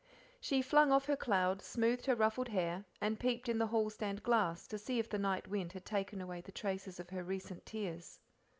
[0.39, 4.23] She flung off her cloud, smoothed her ruffled hair, and peeped in the hall stand
[4.23, 7.67] glass to see if the night wind had taken away the traces of her recent
[7.67, 8.19] tears.